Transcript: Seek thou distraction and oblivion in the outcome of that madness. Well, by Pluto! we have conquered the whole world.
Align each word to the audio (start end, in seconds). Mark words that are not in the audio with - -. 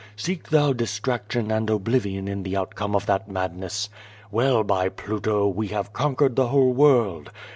Seek 0.15 0.49
thou 0.49 0.73
distraction 0.73 1.51
and 1.51 1.69
oblivion 1.69 2.27
in 2.27 2.41
the 2.41 2.57
outcome 2.57 2.95
of 2.95 3.05
that 3.05 3.29
madness. 3.29 3.87
Well, 4.31 4.63
by 4.63 4.89
Pluto! 4.89 5.47
we 5.47 5.67
have 5.67 5.93
conquered 5.93 6.35
the 6.35 6.47
whole 6.47 6.73
world. 6.73 7.29